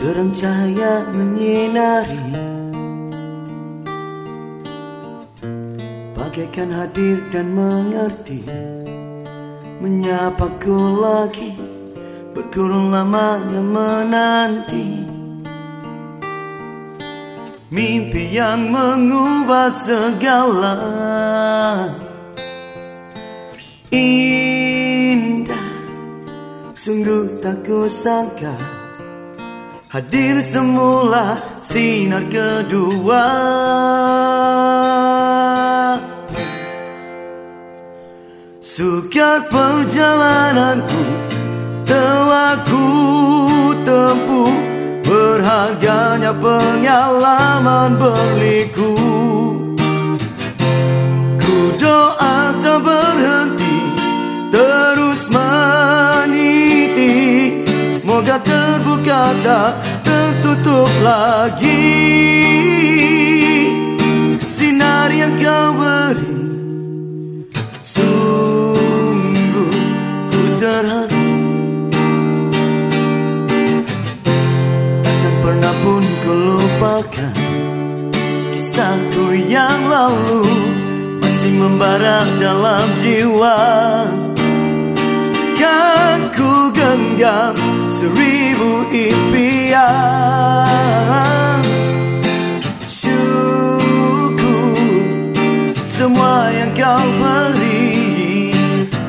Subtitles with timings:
[0.00, 2.24] Terang cahaya menyinari.
[6.16, 8.40] Bagaikan hadir dan mengerti.
[9.84, 11.52] Menyapaku lagi
[12.32, 15.04] Berkurung lamanya menanti.
[17.68, 20.80] Mimpi yang mengubah segala.
[23.92, 25.68] Indah
[26.72, 28.79] Sungguh tak kusangka
[29.90, 33.26] Hadir semula sinar kedua.
[38.62, 41.02] Suka perjalananku
[41.82, 42.86] telah ku
[43.82, 44.54] tempuh
[45.02, 48.94] Berharganya pengalaman berliku
[51.34, 53.09] Ku doa tak berhenti
[58.20, 61.88] Moga terbuka tak tertutup lagi.
[64.44, 66.36] Sinar yang kau beri
[67.80, 69.72] Sungguh
[70.28, 71.16] ku terhenti
[75.40, 77.32] pernah pun ku lupakan
[78.52, 80.44] Kisahku yang lalu.
[81.24, 83.64] Masih membara dalam jiwa.
[85.56, 87.69] Kan ku genggam
[88.00, 89.84] seribu impian.
[92.88, 94.40] Syukur
[95.84, 98.56] semua yang kau beri.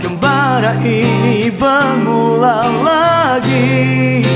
[0.04, 4.28] Kembara ini bermula lagi.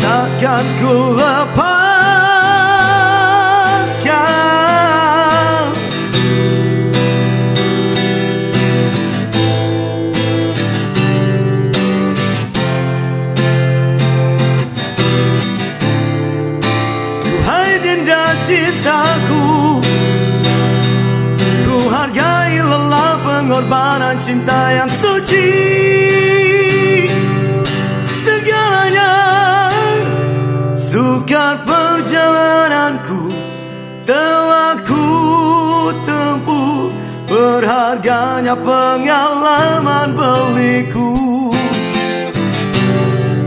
[0.00, 1.81] Takkan ku lepaskan
[18.42, 19.78] cintaku.
[21.62, 25.48] Ku hargai lelah pengorbanan cinta yang suci.
[28.10, 29.12] Segalanya
[30.74, 33.30] sukar perjalananku.
[34.02, 35.06] Telah ku
[36.02, 36.90] tempuh
[37.32, 41.48] Berharganya pengalaman beliku.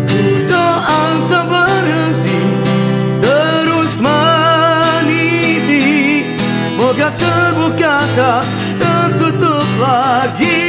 [0.10, 1.02] Ku doa
[8.16, 8.44] tak
[8.76, 10.68] tertutup lagi.